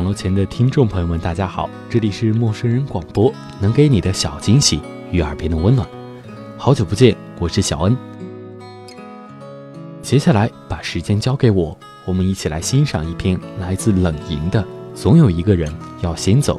[0.00, 3.30] 网络前的听众朋友们，大家好，这里是陌生人广播，
[3.60, 4.80] 能给你的小惊喜
[5.12, 5.86] 与耳边的温暖。
[6.56, 7.94] 好久不见，我是小恩。
[10.00, 11.76] 接下来把时间交给我，
[12.06, 14.62] 我们一起来欣赏一篇来自冷莹的
[14.94, 16.58] 《总有一个人要先走》。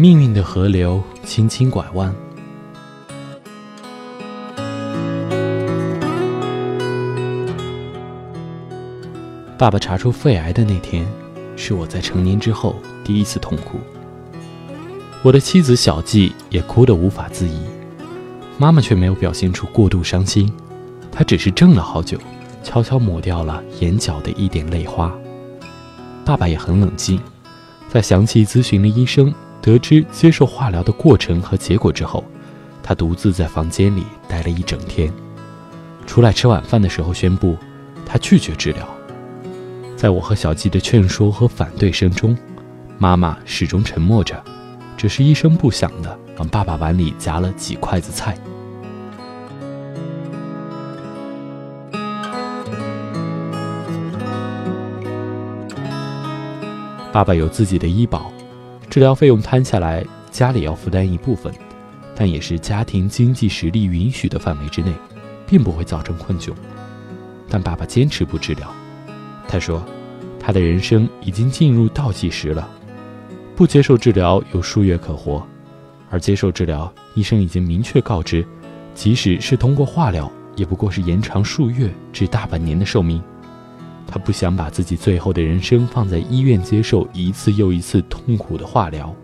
[0.00, 2.10] 命运的河流轻轻拐弯。
[9.58, 11.06] 爸爸查出肺癌的那天，
[11.54, 13.78] 是我在成年之后第一次痛哭。
[15.22, 17.60] 我的妻子小季也哭得无法自已，
[18.56, 20.50] 妈妈却没有表现出过度伤心，
[21.12, 22.18] 她只是怔了好久，
[22.64, 25.14] 悄悄抹掉了眼角的一点泪花。
[26.24, 27.20] 爸爸也很冷静，
[27.90, 29.30] 在详细咨询了医生。
[29.62, 32.24] 得知接受化疗的过程和结果之后，
[32.82, 35.12] 他独自在房间里待了一整天。
[36.06, 37.56] 出来吃晚饭的时候，宣布
[38.06, 38.88] 他拒绝治疗。
[39.96, 42.36] 在我和小季的劝说和反对声中，
[42.98, 44.42] 妈妈始终沉默着，
[44.96, 48.34] 只是一声不响地往爸爸碗里夹了几筷子菜。
[57.12, 58.32] 爸爸有自己的医保。
[58.90, 61.54] 治疗费用摊下来，家里要负担一部分，
[62.12, 64.92] 但也是家庭经济实力允许的范围之内，
[65.46, 66.50] 并不会造成困窘。
[67.48, 68.68] 但爸爸坚持不治疗，
[69.46, 69.80] 他说，
[70.40, 72.68] 他的人生已经进入倒计时了，
[73.54, 75.46] 不接受治疗有数月可活，
[76.10, 78.44] 而接受治疗，医生已经明确告知，
[78.92, 83.22] 即使是通过化疗，也不过是延长数月至大半年的寿命。
[84.10, 89.14] 他不想把自己最后的人生放在医院接受一次又一次痛苦的化疗。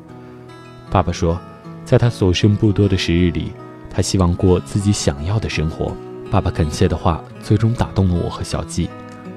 [0.89, 1.37] 爸爸说，
[1.85, 3.51] 在他所剩不多的时日里，
[3.91, 5.93] 他希望过自己想要的生活。
[6.31, 8.89] 爸爸恳切的话最终打动了我和小季，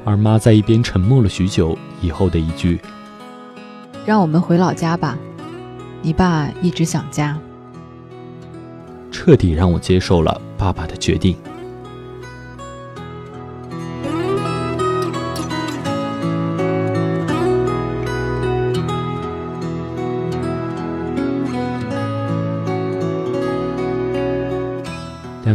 [0.05, 2.79] 而妈在一边沉默了许久以后的一句
[4.05, 5.17] ：“让我们回老家吧，
[6.01, 7.37] 你爸一直想家。”
[9.11, 11.35] 彻底让我接受了爸爸的决定。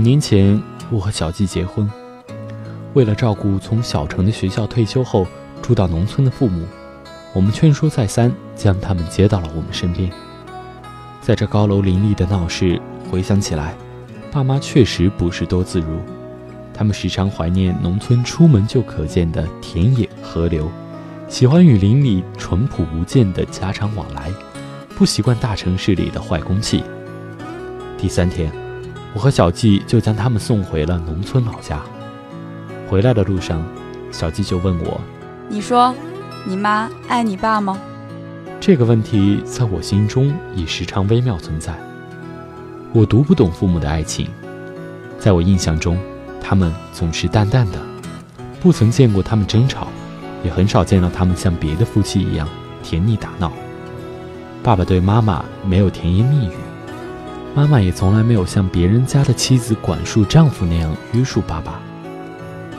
[0.04, 1.91] 年前，我和小季结婚。
[2.92, 5.26] 为了照顾从小城的学校退休后
[5.62, 6.66] 住到农村的父母，
[7.32, 10.10] 我们劝说再三，将他们接到了我们身边。
[11.22, 12.78] 在这高楼林立的闹市，
[13.10, 13.75] 回想起来，
[14.31, 15.98] 爸妈确实不是多自如。
[16.75, 20.71] 他们时常怀念农村出门就可见的田野河流，
[21.31, 24.31] 喜欢与邻里淳朴无间的家常往来，
[24.98, 26.84] 不习惯大城市里的坏空气。
[27.97, 28.63] 第三天。
[29.14, 31.80] 我和小季就将他们送回了农村老家。
[32.88, 33.64] 回来的路上，
[34.10, 35.00] 小季就问我
[35.48, 35.94] ：“你说，
[36.44, 37.78] 你妈爱你爸吗？”
[38.60, 41.74] 这个问题在我心中已时常微妙存在。
[42.92, 44.28] 我读不懂父母的爱情，
[45.19, 45.98] 在我印象中，
[46.41, 47.78] 他们总是淡淡的，
[48.60, 49.88] 不曾见过他们争吵，
[50.42, 52.48] 也很少见到他们像别的夫妻一样
[52.82, 53.53] 甜腻打闹。
[54.62, 56.53] 爸爸对妈妈没有甜言蜜语。
[57.54, 61.81] 妈妈也从来没有像别人家的妻子管束丈夫那样约束爸爸。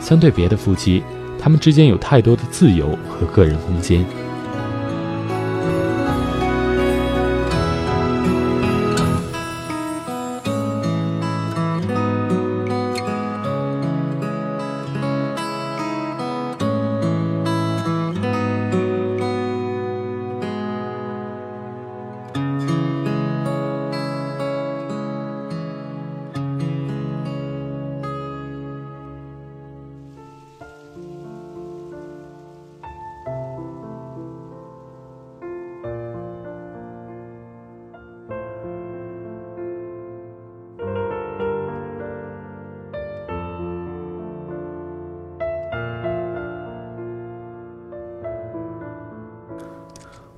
[0.02, 1.02] 相对别的夫妻，
[1.40, 4.06] 他们之间有太多的自由和个人空间。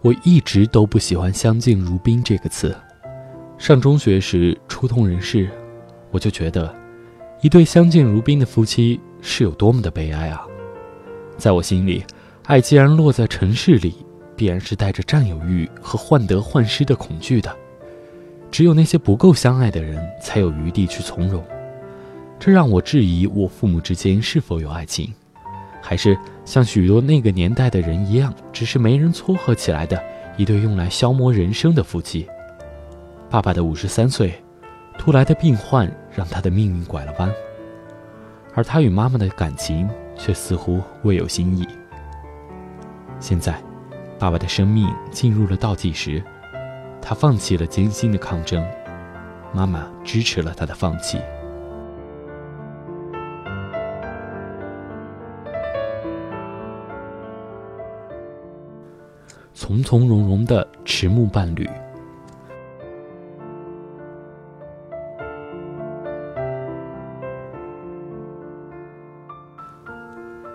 [0.01, 2.75] 我一直都不喜欢“相敬如宾”这个词。
[3.57, 5.49] 上中学时初通人事，
[6.11, 6.73] 我就觉得，
[7.41, 10.45] 一对相敬如宾的夫妻是有多么的悲哀啊！
[11.37, 12.05] 在我心里，
[12.45, 13.95] 爱既然落在城市里，
[14.35, 17.53] 必然是带着占有欲和患得患失的恐惧的。
[18.51, 21.43] 只有那些不够相爱的人，才有余地去从容。
[22.39, 25.11] 这让我质疑我父母之间是否有爱情。
[25.87, 29.97] 还是像许多那个年代的人一样，只是没人撮合起来的
[30.35, 32.27] 一对用来消磨人生的夫妻？
[33.29, 34.33] 爸爸的五十三岁，
[34.97, 37.33] 突来的病患让他的命运拐了弯，
[38.53, 41.65] 而他与妈妈的感情却似乎未有新意。
[43.17, 43.57] 现在，
[44.19, 46.21] 爸爸的生命进入了倒计时，
[47.01, 48.61] 他放弃了艰辛的抗争，
[49.53, 51.17] 妈妈支持了他的放弃。
[59.59, 61.67] 从从容容的迟暮伴侣。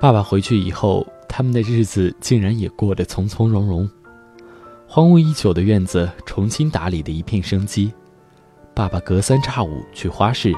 [0.01, 3.91] 爸爸回去以后，他们的日子竟然也过得从从容容。
[4.87, 7.93] 荒芜已久的院子重新打理的一片生机。
[8.73, 10.55] 爸爸隔三差五去花市，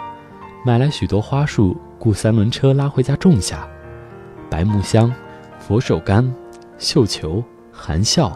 [0.67, 3.67] 买来许多花束，雇三轮车拉回家种下。
[4.51, 5.11] 白木香、
[5.59, 6.31] 佛手柑、
[6.77, 7.43] 绣球。
[7.77, 8.33] 含笑，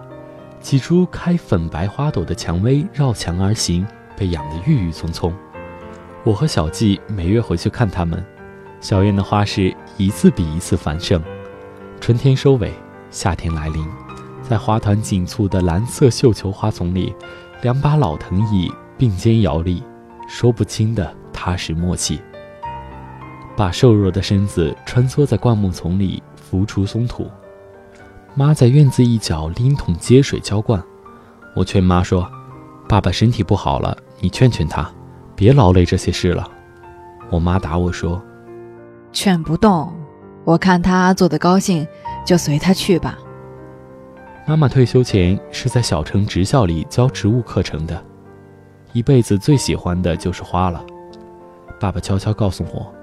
[0.60, 3.86] 几株开粉白花朵的蔷薇绕墙而行，
[4.16, 5.32] 被养得郁郁葱葱。
[6.24, 8.22] 我和小季每月回去看它们。
[8.80, 11.22] 小院的花事一次比一次繁盛。
[12.00, 12.72] 春天收尾，
[13.10, 13.84] 夏天来临，
[14.42, 17.14] 在花团锦簇的蓝色绣球花丛里，
[17.62, 19.82] 两把老藤椅并肩摇立，
[20.28, 22.20] 说不清的踏实默契。
[23.56, 27.28] 把瘦弱的身子穿梭在灌木丛里，浮出松土。
[28.38, 30.80] 妈在院子一角拎桶接水浇灌，
[31.56, 32.30] 我劝妈说
[32.88, 34.88] ：“爸爸身体不好了，你劝劝他，
[35.34, 36.48] 别劳累这些事了。”
[37.30, 38.22] 我妈答我说
[39.10, 39.92] ：“劝不动，
[40.44, 41.84] 我看他做的高兴，
[42.24, 43.18] 就随他去吧。”
[44.46, 48.00] 妈妈退休前是在小城职校里教植物课程的，
[48.92, 50.80] 一辈子最喜欢的就是花了。
[51.80, 52.94] 爸爸悄悄告诉我。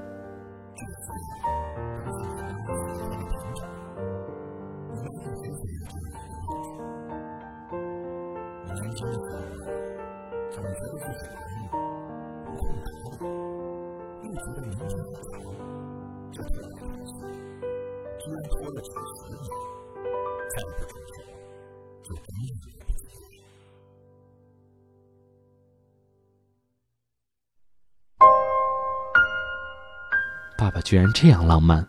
[30.57, 31.87] 爸爸居然这样浪漫，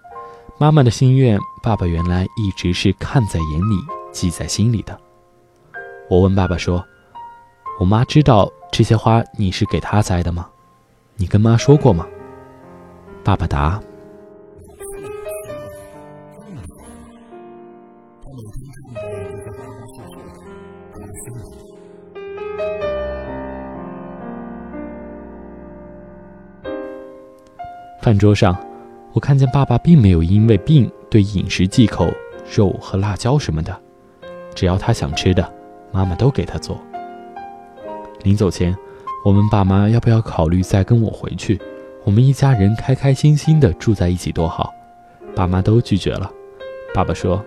[0.59, 3.77] 妈妈的心愿，爸爸原来一直是看在眼里，
[4.13, 4.99] 记在心里的。
[6.11, 6.85] 我问爸爸说
[7.79, 10.49] ：“我妈知道这些花你是给她栽的吗？
[11.17, 12.07] 你跟妈说过吗？”
[13.23, 13.81] 爸爸答。
[28.01, 28.57] 饭桌上，
[29.13, 32.09] 我看见爸爸并没有因为病对饮食忌口
[32.57, 33.77] 肉和辣椒什么的，
[34.55, 35.53] 只要他想吃的，
[35.93, 36.81] 妈妈都给他做。
[38.23, 38.77] 临走前，
[39.25, 41.61] 我问爸妈要不要考虑再跟我回去，
[42.05, 44.73] 我们一家人开开心心的住在一起多好。
[45.35, 46.31] 爸妈都拒绝了。
[46.95, 47.45] 爸爸说。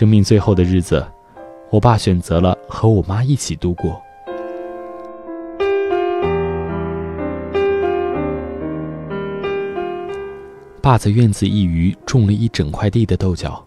[0.00, 1.06] 生命最后的日子，
[1.68, 4.00] 我爸选择了和我妈一起度过。
[10.80, 13.62] 爸在院子一隅种了一整块地的豆角，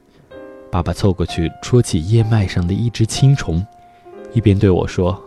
[0.72, 3.63] 爸爸凑过去戳起叶脉上的一只青虫，
[4.32, 5.24] 一边对我说。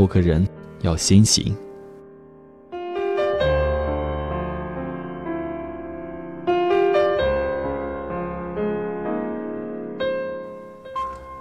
[0.00, 0.46] 有个人
[0.82, 1.52] 要先行。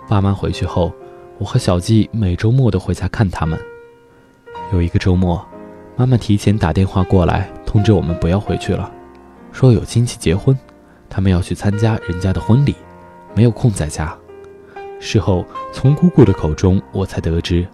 [0.09, 0.91] 爸妈回去后，
[1.37, 3.59] 我和小季每周末都回家看他们。
[4.73, 5.45] 有一个周末，
[5.95, 8.91] 妈妈提前打电话过来通知我们不要回去了，
[9.51, 10.57] 说有亲戚结婚，
[11.07, 12.75] 他们要去参加人家的婚礼，
[13.35, 14.17] 没有空在家。
[14.99, 17.67] 事后从姑姑的口中，我才得知。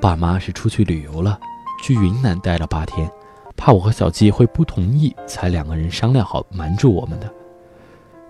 [0.00, 1.38] 爸妈是出去旅游了，
[1.82, 3.10] 去云南待了八天，
[3.56, 7.28] 怕我和小季会不同意，才两个人商量好瞒住我们的。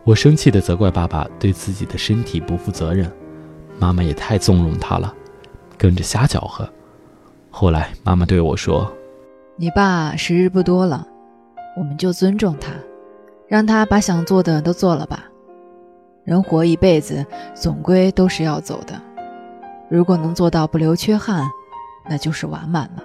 [0.04, 3.12] 我生气地责怪爸爸对自己的身体不负责任，
[3.78, 5.14] 妈妈也太纵容他了，
[5.76, 6.66] 跟着瞎搅和。
[7.50, 8.90] 后来妈妈对我说
[9.56, 11.06] ：“你爸时日不多了，
[11.76, 12.72] 我们就尊重他，
[13.46, 15.25] 让他把想做的都做了吧。
[16.25, 18.98] 人活一辈子，总归都是要走的。
[19.90, 21.42] 如果能做到不留缺憾，
[22.08, 23.04] 那就是完满了。”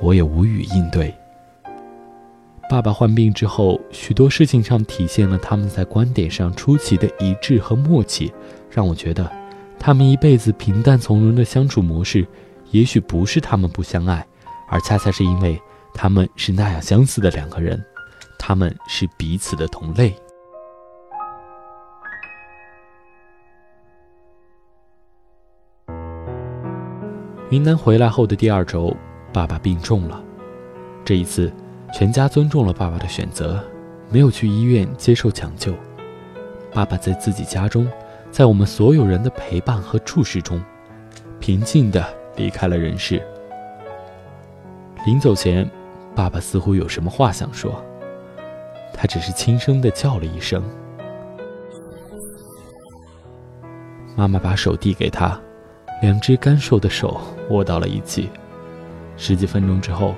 [0.00, 1.14] 我也无语应对。
[2.70, 8.32] 爸爸患病之后，许多事情上体现了他们在观点上出奇的一致和默契，
[8.70, 9.30] 让我觉得，
[9.78, 12.26] 他们一辈子平淡从容的相处模式，
[12.70, 14.26] 也许不是他们不相爱，
[14.68, 15.60] 而恰恰是因为
[15.92, 17.84] 他们是那样相似的两个人，
[18.38, 20.14] 他们是彼此的同类。
[27.52, 28.96] 云南回来后的第二周，
[29.30, 30.18] 爸爸病重了，
[31.04, 31.52] 这一次。
[31.92, 33.62] 全家尊重了爸爸的选择，
[34.08, 35.74] 没有去医院接受抢救。
[36.72, 37.86] 爸爸在自己家中，
[38.30, 40.64] 在我们所有人的陪伴和注视中，
[41.40, 42.02] 平静地
[42.36, 43.22] 离开了人世。
[45.04, 45.70] 临走前，
[46.16, 47.84] 爸爸似乎有什么话想说，
[48.94, 50.64] 他只是轻声地叫了一声。
[54.16, 55.38] 妈妈把手递给他，
[56.02, 57.18] 两只干瘦的手
[57.48, 58.28] 握到了一起。
[59.16, 60.14] 十几分钟之后。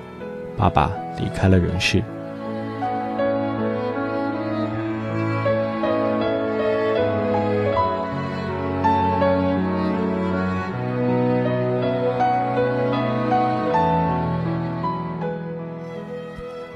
[0.57, 0.89] 爸爸
[1.19, 2.01] 离开了人世。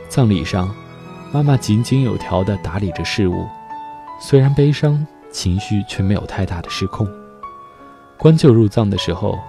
[0.09, 0.69] 葬礼上，
[1.31, 3.47] 妈妈井井有条地打理着事务，
[4.19, 7.07] 虽然悲伤，情绪却没有太大的失控。
[8.19, 9.39] 关舅入葬的时候，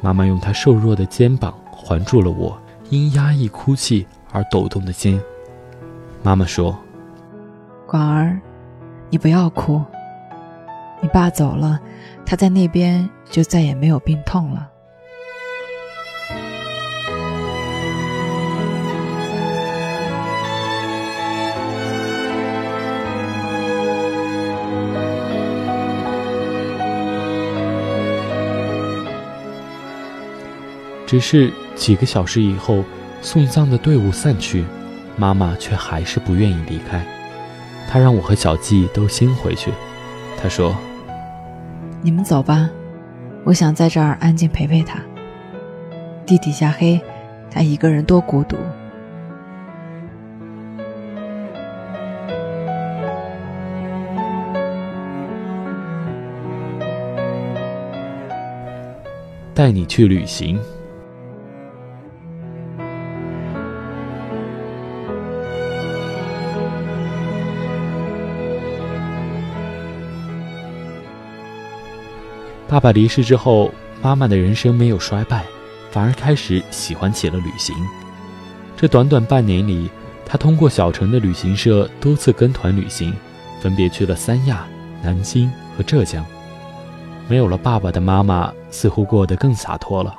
[0.00, 2.56] 妈妈用她瘦弱的肩膀环住了我。
[2.88, 5.20] 因压抑哭泣而抖动的心，
[6.22, 6.76] 妈妈说
[7.86, 8.40] ：“广儿，
[9.10, 9.80] 你不要哭。
[11.00, 11.80] 你爸走了，
[12.26, 14.69] 他在那边就再也没有病痛了。”
[31.10, 32.84] 只是几个小时以后，
[33.20, 34.64] 送葬的队伍散去，
[35.16, 37.04] 妈妈却还是不愿意离开。
[37.88, 39.72] 她让我和小季都先回去。
[40.40, 40.72] 她说
[42.00, 42.70] ：“你们走吧，
[43.42, 45.00] 我想在这儿安静陪陪他。
[46.24, 47.00] 地底下黑，
[47.50, 48.56] 他一个人多孤独。”
[59.52, 60.56] 带你去旅行。
[72.70, 73.68] 爸爸离世之后，
[74.00, 75.44] 妈妈的人生没有衰败，
[75.90, 77.74] 反而开始喜欢起了旅行。
[78.76, 79.90] 这短短半年里，
[80.24, 83.12] 她通过小城的旅行社多次跟团旅行，
[83.60, 84.68] 分别去了三亚、
[85.02, 86.24] 南京和浙江。
[87.26, 90.14] 没有了爸爸的妈妈，似乎过得更洒脱了。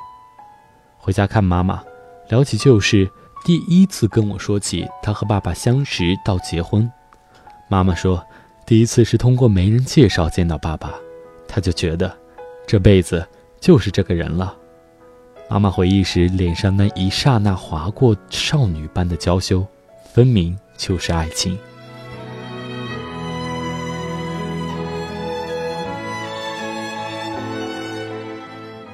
[0.97, 1.81] 回家看妈妈，
[2.27, 3.09] 聊起旧事，
[3.45, 6.91] 第一次跟我说起她和爸爸相识到结婚。
[7.69, 8.21] 妈妈说，
[8.65, 10.95] 第一次是通过媒人介绍见到爸爸，
[11.47, 12.13] 她就觉得。
[12.65, 13.27] 这辈子
[13.59, 14.55] 就是这个人了。
[15.49, 19.67] 妈妈回忆时，脸上那一刹那划过少女般的娇羞，
[20.13, 21.59] 分明就是爱情。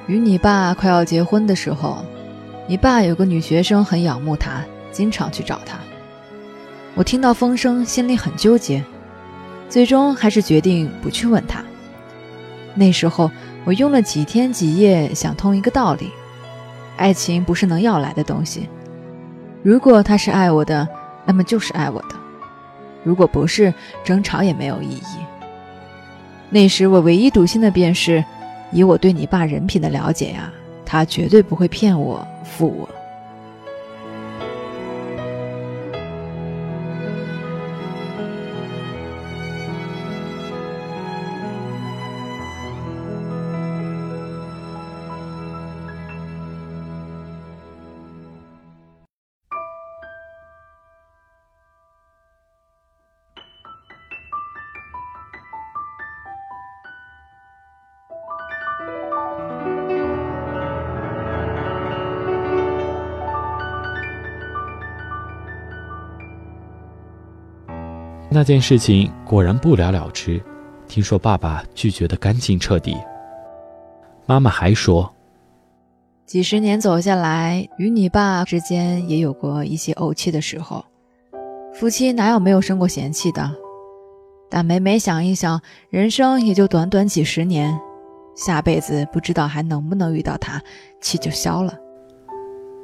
[0.08, 2.04] 与你爸快要结婚的时候，
[2.66, 5.78] 你爸有个女学生很仰慕他，经常去找他。
[6.96, 8.84] 我听到风声，心里很纠结，
[9.70, 11.64] 最终还是决定不去问他。
[12.74, 13.30] 那时候。
[13.68, 16.10] 我用了几天几夜想通一个道理：
[16.96, 18.70] 爱情不是能要来的东西。
[19.62, 20.88] 如果他是爱我的，
[21.26, 22.16] 那么就是爱我的；
[23.04, 23.74] 如果不是，
[24.06, 25.18] 争吵也没有意义。
[26.50, 28.24] 那时我唯一笃信的便是，
[28.72, 30.50] 以我对你爸人品的了解呀，
[30.86, 32.88] 他绝对不会骗我、负我。
[68.30, 70.42] 那件事情果然不了了之。
[70.88, 72.96] 听说爸爸拒绝的干净彻底。
[74.26, 75.14] 妈妈还说，
[76.26, 80.84] 几十年走下来，与你爸之间也有过一些怄气的时候。
[81.74, 83.52] 夫妻哪有没有生过嫌弃的？
[84.50, 87.78] 但每每想一想，人生也就短短几十年，
[88.36, 90.62] 下辈子不知道还能不能遇到他，
[91.02, 91.74] 气就消了。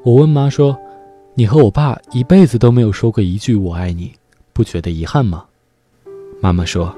[0.04, 0.78] 我问妈说
[1.36, 4.14] ：“你和我爸一辈子都没有说过一句我爱你，
[4.53, 5.45] 不觉得遗憾吗？”
[6.39, 6.95] 妈妈说：“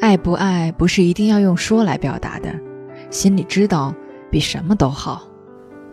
[0.00, 2.54] 爱不爱不是一定要用说来表达的，
[3.10, 3.94] 心里知道
[4.30, 5.26] 比什么都好。”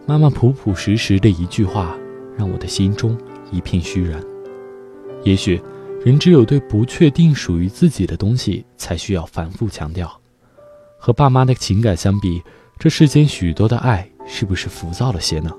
[0.08, 1.98] 妈妈朴朴实实的一句话，
[2.38, 3.18] 让我的心中
[3.52, 4.22] 一片虚然。
[5.24, 5.62] 也许，
[6.06, 10.10] 人只有对不确定属于自己的东西，才需要反复强调。
[10.98, 12.42] 和爸妈的情感相比，
[12.80, 15.52] 这世间许多的爱，是不是浮躁了些呢？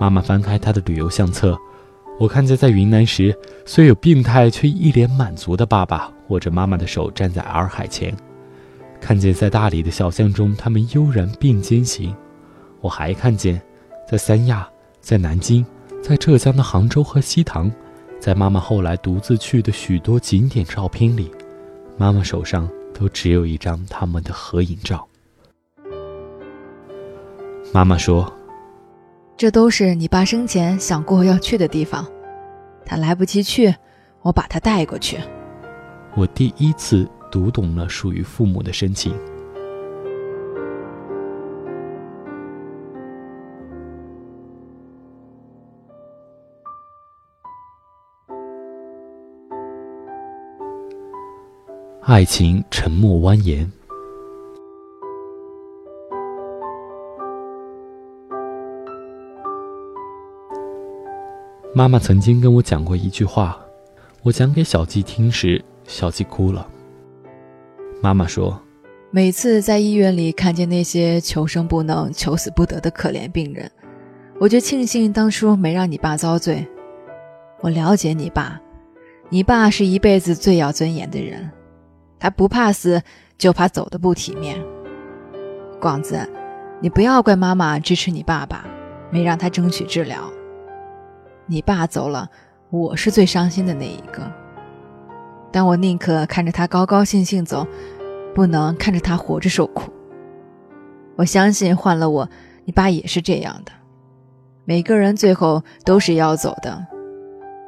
[0.00, 1.58] 妈妈翻开她的旅游相册，
[2.18, 8.14] 我看见在云南时，虽有病态却一脸满足的爸爸握着妈妈的手站在洱海前。
[9.00, 12.14] 看见在大理的小巷中，他们悠然并肩行。
[12.80, 13.60] 我还看见，
[14.08, 14.68] 在三亚、
[15.00, 15.64] 在南京、
[16.02, 17.70] 在浙江的杭州和西塘，
[18.18, 21.30] 在妈妈后来独自去的许多景点照片里，
[21.96, 25.06] 妈妈手上都只有一张他们的合影照。
[27.72, 28.32] 妈妈说
[29.36, 32.06] ：“这都是你爸生前想过要去的地方，
[32.84, 33.74] 他来不及去，
[34.22, 35.18] 我把他带过去。”
[36.16, 37.08] 我第一次。
[37.34, 39.12] 读懂了属于父母的深情。
[52.02, 53.68] 爱情沉默蜿蜒。
[61.76, 63.58] 妈妈曾经跟我讲过一句话，
[64.22, 66.64] 我讲给小季听时，小季哭了。
[68.00, 68.56] 妈妈说
[69.10, 73.68] ：“每次在医院里看见那些求生不能、求死不得的可怜病人，
[74.38, 76.64] 我就庆幸当初没让你爸遭罪。
[77.60, 78.60] 我了解你爸，
[79.28, 81.50] 你爸是一辈子最要尊严的人，
[82.20, 83.02] 他不怕死，
[83.36, 84.56] 就怕走的不体面。
[85.80, 86.24] 广子，
[86.80, 88.64] 你不要怪妈妈支持你爸爸，
[89.10, 90.22] 没让他争取治疗。
[91.46, 92.28] 你爸走了，
[92.70, 94.22] 我是最伤心的那一个。
[95.52, 97.66] 但我宁可看着他高高兴兴走。”
[98.34, 99.92] 不能看着他活着受苦。
[101.14, 102.28] 我相信换了我，
[102.64, 103.70] 你爸也是这样的。
[104.64, 106.84] 每个人最后都是要走的，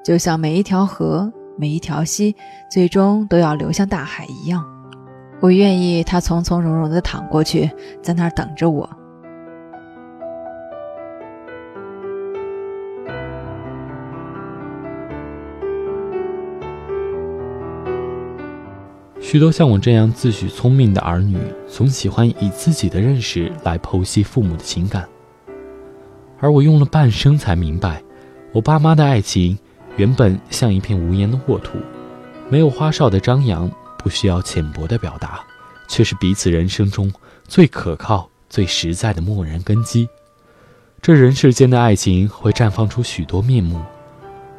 [0.05, 2.35] 就像每一条河、每一条溪，
[2.69, 4.65] 最终都要流向大海一样。
[5.39, 7.71] 我愿意他从从容容地躺过去，
[8.03, 8.91] 在那儿等着我。
[19.29, 21.37] 许多像我这样自诩聪明的儿女，
[21.67, 25.05] 总喜欢以自己的认识来剖析父母的情感，
[26.39, 28.01] 而我用了半生才明白，
[28.53, 29.59] 我爸妈的爱情
[29.97, 31.77] 原本像一片无言的沃土，
[32.49, 35.41] 没有花哨的张扬，不需要浅薄的表达，
[35.89, 37.13] 却是彼此人生中
[37.49, 40.09] 最可靠、最实在的默然根基。
[41.03, 43.83] 这人世间的爱情会绽放出许多面目，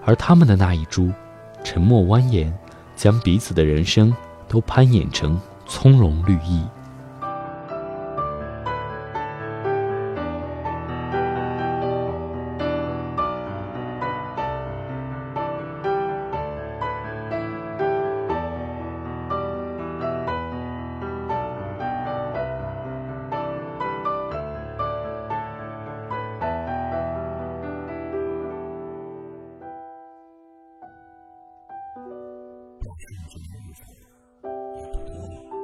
[0.04, 1.10] 而他们的那一株，
[1.64, 2.52] 沉默蜿蜒，
[2.98, 4.14] 将彼此的人生。
[4.48, 6.64] 都攀演成葱茏绿意。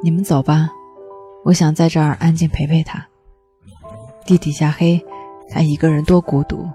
[0.03, 0.69] 你们走吧，
[1.45, 3.07] 我想在这儿安静陪陪他。
[4.25, 5.01] 地底下黑，
[5.49, 6.67] 他一个人多孤独。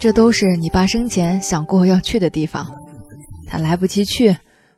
[0.00, 2.66] 这都是你爸生前想过要去的地方，
[3.46, 4.34] 他来不及去，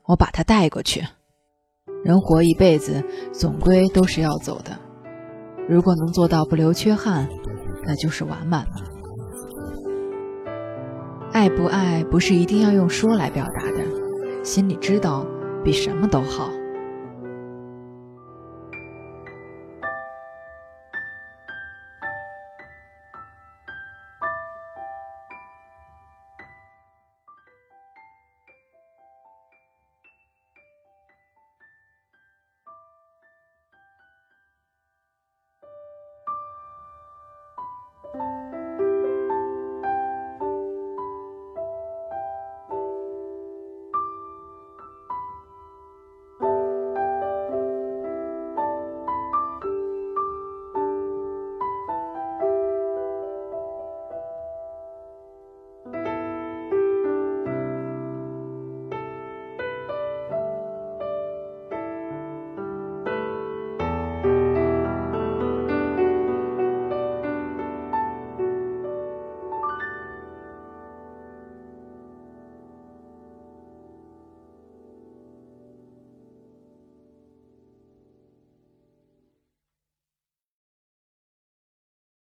[0.06, 1.04] 我把他带过去。
[2.02, 4.76] 人活一辈子，总归都是要走的。
[5.68, 7.28] 如果能做到不留缺憾，
[7.86, 8.82] 那就是完满了。
[11.32, 15.24] 爱不爱，不是一定要用说来表达的，心里知道。
[15.64, 16.63] 比什么都好。